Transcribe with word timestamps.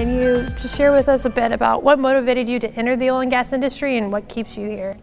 Can 0.00 0.14
you 0.14 0.46
just 0.56 0.78
share 0.78 0.92
with 0.92 1.10
us 1.10 1.26
a 1.26 1.28
bit 1.28 1.52
about 1.52 1.82
what 1.82 1.98
motivated 1.98 2.48
you 2.48 2.58
to 2.60 2.70
enter 2.70 2.96
the 2.96 3.10
oil 3.10 3.20
and 3.20 3.30
gas 3.30 3.52
industry 3.52 3.98
and 3.98 4.10
what 4.10 4.30
keeps 4.30 4.56
you 4.56 4.66
here? 4.66 4.96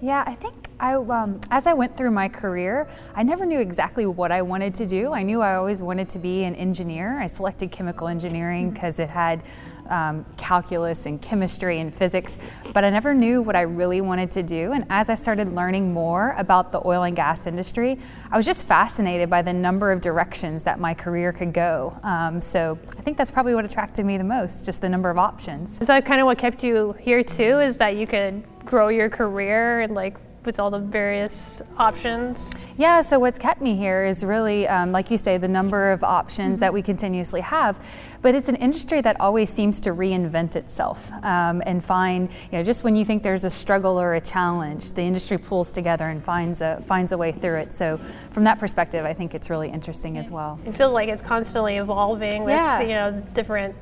Yeah, 0.00 0.24
I 0.26 0.34
think 0.34 0.65
I, 0.78 0.94
um, 0.94 1.40
as 1.50 1.66
I 1.66 1.72
went 1.72 1.96
through 1.96 2.10
my 2.10 2.28
career, 2.28 2.86
I 3.14 3.22
never 3.22 3.46
knew 3.46 3.60
exactly 3.60 4.06
what 4.06 4.30
I 4.30 4.42
wanted 4.42 4.74
to 4.74 4.86
do. 4.86 5.12
I 5.12 5.22
knew 5.22 5.40
I 5.40 5.54
always 5.54 5.82
wanted 5.82 6.08
to 6.10 6.18
be 6.18 6.44
an 6.44 6.54
engineer. 6.54 7.18
I 7.18 7.26
selected 7.26 7.70
chemical 7.70 8.08
engineering 8.08 8.70
because 8.70 8.98
it 8.98 9.08
had 9.08 9.42
um, 9.88 10.26
calculus 10.36 11.06
and 11.06 11.22
chemistry 11.22 11.80
and 11.80 11.94
physics, 11.94 12.36
but 12.72 12.84
I 12.84 12.90
never 12.90 13.14
knew 13.14 13.40
what 13.40 13.56
I 13.56 13.62
really 13.62 14.00
wanted 14.00 14.30
to 14.32 14.42
do. 14.42 14.72
And 14.72 14.84
as 14.90 15.08
I 15.08 15.14
started 15.14 15.50
learning 15.52 15.92
more 15.92 16.34
about 16.36 16.72
the 16.72 16.86
oil 16.86 17.04
and 17.04 17.16
gas 17.16 17.46
industry, 17.46 17.98
I 18.30 18.36
was 18.36 18.44
just 18.44 18.66
fascinated 18.66 19.30
by 19.30 19.42
the 19.42 19.52
number 19.52 19.92
of 19.92 20.00
directions 20.00 20.64
that 20.64 20.78
my 20.78 20.92
career 20.92 21.32
could 21.32 21.52
go. 21.52 21.98
Um, 22.02 22.40
so 22.40 22.78
I 22.98 23.02
think 23.02 23.16
that's 23.16 23.30
probably 23.30 23.54
what 23.54 23.64
attracted 23.64 24.04
me 24.04 24.18
the 24.18 24.24
most, 24.24 24.66
just 24.66 24.80
the 24.80 24.88
number 24.88 25.08
of 25.08 25.18
options. 25.18 25.78
So 25.86 26.00
kind 26.02 26.20
of 26.20 26.26
what 26.26 26.36
kept 26.36 26.62
you 26.62 26.94
here 27.00 27.22
too? 27.22 27.60
Is 27.60 27.78
that 27.78 27.96
you 27.96 28.06
could 28.06 28.42
grow 28.66 28.88
your 28.88 29.08
career 29.08 29.80
and 29.80 29.94
like 29.94 30.16
with 30.46 30.58
all 30.58 30.70
the 30.70 30.78
various 30.78 31.60
options? 31.76 32.54
Yeah, 32.78 33.00
so 33.00 33.18
what's 33.18 33.38
kept 33.38 33.60
me 33.60 33.76
here 33.76 34.04
is 34.04 34.24
really, 34.24 34.66
um, 34.68 34.92
like 34.92 35.10
you 35.10 35.18
say, 35.18 35.36
the 35.38 35.48
number 35.48 35.90
of 35.90 36.04
options 36.04 36.54
mm-hmm. 36.54 36.60
that 36.60 36.72
we 36.72 36.82
continuously 36.82 37.40
have. 37.40 37.84
But 38.22 38.34
it's 38.34 38.48
an 38.48 38.56
industry 38.56 39.00
that 39.02 39.20
always 39.20 39.50
seems 39.50 39.80
to 39.82 39.90
reinvent 39.90 40.56
itself 40.56 41.12
um, 41.22 41.62
and 41.66 41.84
find, 41.84 42.30
you 42.50 42.58
know, 42.58 42.64
just 42.64 42.84
when 42.84 42.96
you 42.96 43.04
think 43.04 43.22
there's 43.22 43.44
a 43.44 43.50
struggle 43.50 44.00
or 44.00 44.14
a 44.14 44.20
challenge, 44.20 44.92
the 44.92 45.02
industry 45.02 45.38
pulls 45.38 45.72
together 45.72 46.08
and 46.08 46.22
finds 46.22 46.60
a 46.60 46.80
finds 46.82 47.12
a 47.12 47.18
way 47.18 47.32
through 47.32 47.58
it. 47.58 47.72
So 47.72 47.98
from 48.30 48.44
that 48.44 48.58
perspective, 48.58 49.04
I 49.04 49.12
think 49.12 49.34
it's 49.34 49.50
really 49.50 49.68
interesting 49.68 50.16
as 50.16 50.30
well. 50.30 50.58
It 50.66 50.74
feels 50.74 50.92
like 50.92 51.08
it's 51.08 51.22
constantly 51.22 51.76
evolving 51.76 52.44
with 52.44 52.54
yeah. 52.54 52.80
you 52.80 52.88
know 52.88 53.22
different 53.32 53.76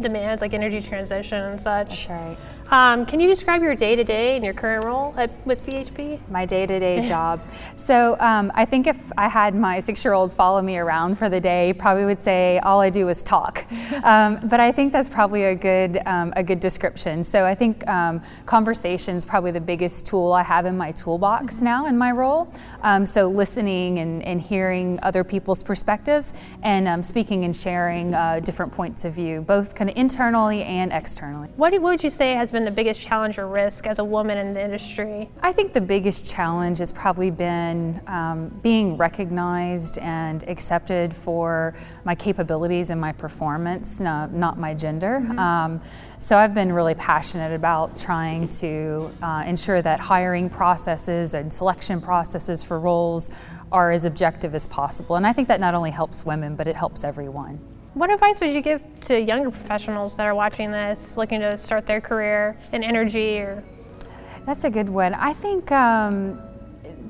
demands 0.00 0.42
like 0.42 0.54
energy 0.54 0.80
transition 0.80 1.42
and 1.42 1.60
such. 1.60 1.88
That's 1.88 2.08
right. 2.10 2.36
Um, 2.70 3.06
can 3.06 3.18
you 3.18 3.28
describe 3.28 3.62
your 3.62 3.74
day 3.74 3.96
to 3.96 4.04
day 4.04 4.36
and 4.36 4.44
your 4.44 4.52
current 4.52 4.84
role 4.84 5.14
at, 5.16 5.30
with 5.46 5.66
BHP? 5.66 6.20
My 6.28 6.44
day 6.44 6.66
to 6.66 6.78
day 6.78 7.00
job. 7.02 7.40
So 7.76 8.16
um, 8.20 8.52
I 8.54 8.66
think 8.66 8.86
if 8.86 9.10
I 9.16 9.26
had 9.26 9.54
my 9.54 9.80
six 9.80 10.04
year 10.04 10.12
old 10.12 10.30
follow 10.30 10.60
me 10.60 10.76
around 10.76 11.16
for 11.16 11.30
the 11.30 11.40
day, 11.40 11.72
probably 11.78 12.04
would 12.04 12.22
say 12.22 12.58
all 12.58 12.80
I 12.80 12.90
do 12.90 13.08
is 13.08 13.22
talk. 13.22 13.64
um, 14.04 14.38
but 14.48 14.60
I 14.60 14.70
think 14.70 14.92
that's 14.92 15.08
probably 15.08 15.44
a 15.44 15.54
good 15.54 16.02
um, 16.04 16.34
a 16.36 16.42
good 16.42 16.60
description. 16.60 17.24
So 17.24 17.46
I 17.46 17.54
think 17.54 17.88
um, 17.88 18.20
conversation 18.44 19.16
is 19.16 19.24
probably 19.24 19.50
the 19.50 19.60
biggest 19.62 20.06
tool 20.06 20.32
I 20.32 20.42
have 20.42 20.66
in 20.66 20.76
my 20.76 20.92
toolbox 20.92 21.56
mm-hmm. 21.56 21.64
now 21.64 21.86
in 21.86 21.96
my 21.96 22.12
role. 22.12 22.52
Um, 22.82 23.06
so 23.06 23.28
listening 23.28 23.98
and, 23.98 24.22
and, 24.22 24.38
hearing 24.38 24.98
other 25.02 25.24
people's 25.24 25.62
perspectives 25.62 26.32
and 26.62 27.04
speaking 27.04 27.44
and 27.44 27.54
sharing 27.54 28.14
uh, 28.14 28.40
different 28.40 28.72
points 28.72 29.04
of 29.04 29.14
view, 29.14 29.40
both 29.40 29.74
kind 29.74 29.87
of 29.88 29.96
internally 29.96 30.62
and 30.64 30.92
externally. 30.92 31.48
What, 31.56 31.80
would 31.80 32.02
you 32.02 32.10
say 32.10 32.34
has 32.34 32.50
been 32.50 32.64
the 32.64 32.70
biggest 32.70 33.00
challenge 33.00 33.38
or 33.38 33.46
risk 33.46 33.86
as 33.86 33.98
a 33.98 34.04
woman 34.04 34.38
in 34.38 34.54
the 34.54 34.62
industry? 34.62 35.28
I 35.40 35.52
think 35.52 35.72
the 35.72 35.80
biggest 35.80 36.32
challenge 36.32 36.78
has 36.78 36.92
probably 36.92 37.30
been 37.30 38.00
um, 38.06 38.48
being 38.62 38.96
recognized 38.96 39.98
and 39.98 40.42
accepted 40.44 41.14
for 41.14 41.74
my 42.04 42.14
capabilities 42.14 42.90
and 42.90 43.00
my 43.00 43.12
performance, 43.12 44.00
not, 44.00 44.32
not 44.32 44.58
my 44.58 44.74
gender. 44.74 45.20
Mm-hmm. 45.22 45.38
Um, 45.38 45.80
so 46.18 46.36
I've 46.36 46.54
been 46.54 46.72
really 46.72 46.94
passionate 46.94 47.54
about 47.54 47.96
trying 47.96 48.48
to 48.48 49.10
uh, 49.22 49.44
ensure 49.46 49.82
that 49.82 50.00
hiring 50.00 50.50
processes 50.50 51.34
and 51.34 51.52
selection 51.52 52.00
processes 52.00 52.64
for 52.64 52.78
roles 52.78 53.30
are 53.70 53.92
as 53.92 54.04
objective 54.04 54.54
as 54.54 54.66
possible. 54.66 55.16
And 55.16 55.26
I 55.26 55.32
think 55.32 55.48
that 55.48 55.60
not 55.60 55.74
only 55.74 55.90
helps 55.90 56.24
women, 56.24 56.56
but 56.56 56.66
it 56.66 56.76
helps 56.76 57.04
everyone. 57.04 57.60
What 57.94 58.10
advice 58.10 58.40
would 58.40 58.50
you 58.50 58.60
give 58.60 58.82
to 59.02 59.20
younger 59.20 59.50
professionals 59.50 60.16
that 60.16 60.26
are 60.26 60.34
watching 60.34 60.70
this, 60.70 61.16
looking 61.16 61.40
to 61.40 61.58
start 61.58 61.86
their 61.86 62.00
career 62.00 62.56
in 62.72 62.84
energy 62.84 63.38
or? 63.38 63.64
That's 64.46 64.64
a 64.64 64.70
good 64.70 64.88
one. 64.88 65.14
I 65.14 65.32
think 65.32 65.72
um, 65.72 66.40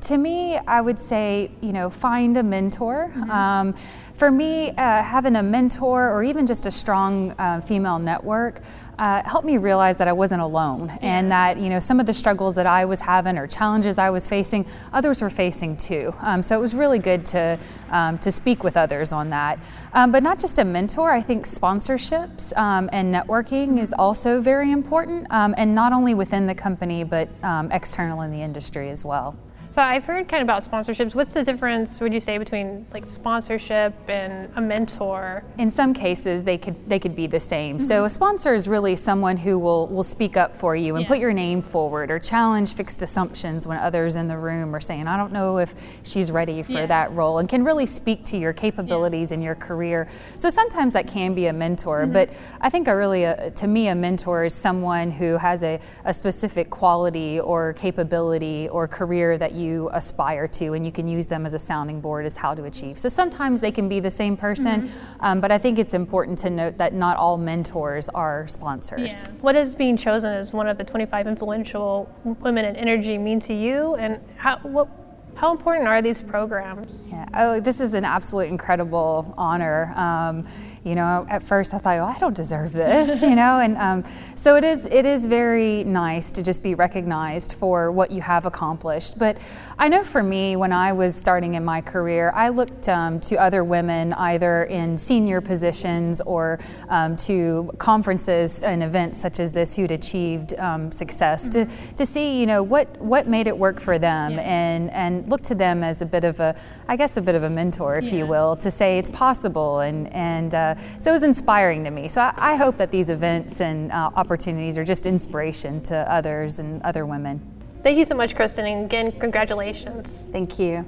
to 0.03 0.17
me, 0.17 0.57
I 0.57 0.81
would 0.81 0.99
say, 0.99 1.51
you 1.61 1.73
know, 1.73 1.91
find 1.91 2.37
a 2.37 2.43
mentor. 2.43 3.11
Mm-hmm. 3.13 3.31
Um, 3.31 3.73
for 4.19 4.31
me, 4.31 4.71
uh, 4.71 5.03
having 5.03 5.37
a 5.37 5.43
mentor 5.43 6.11
or 6.11 6.23
even 6.25 6.47
just 6.47 6.67
a 6.67 6.71
strong 6.71 7.33
uh, 7.39 7.61
female 7.61 7.99
network 7.99 8.61
uh, 8.99 9.23
helped 9.25 9.47
me 9.47 9.59
realize 9.59 9.97
that 9.99 10.09
I 10.09 10.13
wasn't 10.13 10.43
alone 10.43 10.89
yeah. 10.89 10.99
and 11.03 11.31
that, 11.31 11.57
you 11.57 11.69
know, 11.69 11.79
some 11.79 12.01
of 12.01 12.07
the 12.07 12.15
struggles 12.15 12.57
that 12.57 12.67
I 12.67 12.85
was 12.85 13.01
having 13.01 13.39
or 13.39 13.47
challenges 13.47 13.97
I 13.97 14.11
was 14.11 14.29
facing, 14.29 14.67
others 14.93 15.23
were 15.23 15.31
facing 15.31 15.77
too. 15.77 16.13
Um, 16.21 16.43
so 16.43 16.59
it 16.59 16.61
was 16.61 16.75
really 16.75 16.99
good 16.99 17.25
to, 17.27 17.59
um, 17.91 18.19
to 18.19 18.33
speak 18.33 18.65
with 18.65 18.77
others 18.77 19.13
on 19.13 19.31
that. 19.31 19.61
Um, 19.93 20.11
but 20.11 20.25
not 20.25 20.39
just 20.41 20.59
a 20.59 20.65
mentor, 20.65 21.13
I 21.13 21.21
think 21.21 21.45
sponsorships 21.45 22.57
um, 22.57 22.91
and 22.93 23.15
networking 23.15 23.69
mm-hmm. 23.69 23.79
is 23.79 23.95
also 23.97 24.41
very 24.41 24.73
important, 24.73 25.29
um, 25.31 25.55
and 25.57 25.75
not 25.75 25.93
only 25.93 26.15
within 26.15 26.47
the 26.47 26.55
company, 26.55 27.05
but 27.05 27.29
um, 27.45 27.71
external 27.71 28.23
in 28.23 28.33
the 28.33 28.43
industry 28.43 28.91
as 28.91 29.05
well. 29.05 29.37
So 29.79 29.85
I've 29.85 30.05
heard 30.05 30.29
kind 30.29 30.43
of 30.43 30.47
about 30.47 30.65
sponsorships. 30.65 31.15
What's 31.15 31.33
the 31.33 31.45
difference, 31.45 32.01
would 32.01 32.13
you 32.13 32.19
say, 32.19 32.37
between 32.37 32.85
like 32.93 33.07
sponsorship 33.07 33.95
and 34.09 34.51
a 34.57 34.61
mentor? 34.61 35.45
In 35.57 35.71
some 35.71 35.95
cases, 35.95 36.43
they 36.43 36.59
could 36.59 36.75
they 36.89 36.99
could 36.99 37.15
be 37.15 37.29
the 37.29 37.39
same. 37.39 37.77
Mm-hmm. 37.77 37.87
So 37.87 38.05
a 38.05 38.11
sponsor 38.11 38.55
is 38.55 38.67
really 38.67 38.97
someone 38.97 39.37
who 39.37 39.57
will 39.57 39.87
will 39.87 40.03
speak 40.03 40.37
up 40.37 40.57
for 40.57 40.75
you 40.75 40.97
and 40.97 41.05
yeah. 41.05 41.09
put 41.09 41.21
your 41.21 41.33
name 41.33 41.63
forward 41.63 42.11
or 42.11 42.19
challenge 42.19 42.75
fixed 42.75 43.05
assumptions 43.05 43.69
when 43.69 43.79
others 43.79 44.17
in 44.17 44.27
the 44.27 44.37
room 44.37 44.75
are 44.75 44.81
saying, 44.81 45.07
I 45.07 45.17
don't 45.17 45.33
know 45.33 45.59
if 45.59 46.01
she's 46.03 46.33
ready 46.33 46.61
for 46.65 46.73
yeah. 46.73 46.87
that 46.87 47.13
role, 47.13 47.39
and 47.39 47.49
can 47.49 47.63
really 47.63 47.87
speak 47.87 48.25
to 48.25 48.37
your 48.37 48.53
capabilities 48.53 49.31
yeah. 49.31 49.37
in 49.37 49.43
your 49.43 49.55
career. 49.55 50.09
So 50.39 50.49
sometimes 50.49 50.93
that 50.95 51.07
can 51.07 51.37
be 51.37 51.47
a 51.47 51.53
mentor, 51.53 52.01
mm-hmm. 52.03 52.15
but 52.15 52.37
I 52.61 52.69
think 52.69 52.89
a 52.89 52.97
really 52.97 53.23
a, 53.23 53.53
to 53.53 53.69
me 53.69 53.87
a 53.87 53.95
mentor 53.95 54.47
is 54.47 54.55
someone 54.55 55.13
who 55.13 55.37
has 55.37 55.63
a, 55.63 55.79
a 56.05 56.13
specific 56.13 56.69
quality 56.69 57.39
or 57.39 57.75
capability 57.75 58.69
or 58.71 58.89
career 58.89 59.39
that 59.39 59.53
you 59.53 59.68
you 59.69 59.91
aspire 59.93 60.49
to, 60.49 60.73
and 60.73 60.85
you 60.85 60.93
can 60.93 61.07
use 61.07 61.27
them 61.27 61.47
as 61.47 61.55
a 61.55 61.59
sounding 61.59 62.01
board 62.01 62.27
as 62.27 62.37
how 62.37 62.55
to 62.55 62.65
achieve. 62.65 62.99
So 62.99 63.09
sometimes 63.09 63.61
they 63.61 63.71
can 63.71 63.89
be 63.89 64.01
the 64.01 64.11
same 64.11 64.37
person, 64.37 64.83
mm-hmm. 64.83 65.17
um, 65.21 65.41
but 65.41 65.53
I 65.53 65.59
think 65.59 65.79
it's 65.79 65.95
important 65.95 66.39
to 66.39 66.51
note 66.51 66.79
that 66.79 66.95
not 66.95 67.17
all 67.17 67.37
mentors 67.37 68.09
are 68.11 68.49
sponsors. 68.49 69.25
Yeah. 69.25 69.33
What 69.41 69.57
is 69.57 69.75
being 69.75 69.97
chosen 69.97 70.33
as 70.33 70.53
one 70.53 70.69
of 70.69 70.79
the 70.79 70.85
25 70.85 71.27
influential 71.27 72.13
women 72.25 72.65
in 72.65 72.77
energy 72.77 73.19
mean 73.19 73.41
to 73.41 73.55
you, 73.55 73.95
and 73.97 74.21
how 74.37 74.59
what 74.59 74.89
how 75.39 75.53
important 75.53 75.87
are 75.87 76.03
these 76.03 76.21
programs? 76.21 77.07
Yeah. 77.13 77.29
Oh, 77.33 77.61
this 77.61 77.81
is 77.81 77.95
an 77.95 78.05
absolute 78.05 78.49
incredible 78.49 79.33
honor. 79.39 79.93
Um, 79.95 80.45
you 80.83 80.97
know, 80.97 81.27
at 81.29 81.45
first 81.45 81.75
I 81.75 81.79
thought, 81.79 81.99
oh, 81.99 82.05
I 82.07 82.19
don't 82.19 82.35
deserve 82.35 82.73
this, 82.73 83.23
you 83.31 83.37
know, 83.37 83.61
and 83.61 83.77
um, 83.77 84.05
so 84.35 84.57
it 84.57 84.65
is. 84.65 84.87
It 84.87 85.05
is 85.05 85.27
very 85.27 85.85
nice 85.85 86.33
to 86.33 86.43
just 86.43 86.63
be 86.63 86.75
recognized 86.75 87.55
for 87.55 87.93
what 87.93 88.11
you 88.11 88.21
have 88.21 88.47
accomplished. 88.47 89.19
But 89.19 89.39
I 89.79 89.89
know 89.89 90.03
for 90.03 90.25
me, 90.25 90.57
when 90.57 90.73
I 90.73 90.93
was 90.93 91.15
starting 91.15 91.55
in 91.55 91.65
my 91.65 91.83
career, 91.83 92.33
I 92.35 92.49
looked 92.49 92.89
um, 92.89 93.21
to 93.21 93.37
other 93.37 93.63
women 93.63 94.13
either 94.15 94.65
in 94.65 94.99
senior 94.99 95.41
positions 95.41 96.21
or 96.23 96.59
um, 96.89 97.15
to 97.17 97.71
conferences 97.79 98.63
and 98.63 98.83
events 98.83 99.19
such 99.19 99.39
as 99.39 99.53
this 99.53 99.77
who'd 99.77 99.93
achieved 99.93 100.59
um, 100.59 100.91
success 100.91 101.49
mm-hmm. 101.49 101.69
to, 101.69 101.95
to 101.95 102.07
see, 102.07 102.41
you 102.41 102.47
know, 102.47 102.63
what 102.65 102.89
what 103.01 103.29
made 103.29 103.47
it 103.47 103.57
work 103.57 103.79
for 103.79 103.99
them, 103.99 104.33
yeah. 104.33 104.41
and 104.41 104.91
and 104.91 105.28
look 105.29 105.43
to 105.43 105.55
them 105.55 105.85
as 105.85 106.03
a 106.03 106.07
bit 106.07 106.25
of 106.25 106.41
a, 106.41 106.55
I 106.89 106.97
guess, 106.97 107.17
a 107.17 107.23
bit 107.23 107.35
of 107.35 107.43
a 107.43 107.51
mentor, 107.51 107.97
if 107.97 108.07
yeah. 108.07 108.19
you 108.19 108.27
will, 108.27 108.57
to 108.57 108.71
say 108.71 108.99
it's 108.99 109.11
possible 109.11 109.81
and 109.81 110.13
and. 110.13 110.55
Uh, 110.55 110.75
so 110.99 111.11
it 111.11 111.13
was 111.13 111.23
inspiring 111.23 111.85
to 111.85 111.91
me. 111.91 112.09
So 112.09 112.23
I, 112.23 112.35
I 112.37 112.57
hope 112.57 112.77
that 112.79 112.91
these 112.91 113.09
events 113.09 113.61
and 113.61 113.93
uh, 113.93 114.11
opportunities 114.17 114.79
are 114.79 114.85
just 114.85 115.07
inspiration 115.07 115.81
to 115.83 115.97
others 116.11 116.59
and 116.59 116.83
other 116.83 117.07
women. 117.07 117.41
Thank 117.83 117.99
you 117.99 118.05
so 118.05 118.15
much, 118.15 118.35
Kristen, 118.35 118.67
and 118.67 118.85
again, 118.87 119.13
congratulations. 119.13 120.27
Thank 120.33 120.59
you. 120.59 120.85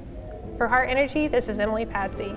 For 0.56 0.66
Hart 0.68 0.90
Energy, 0.90 1.28
this 1.28 1.48
is 1.48 1.58
Emily 1.58 1.86
Patsy. 1.86 2.34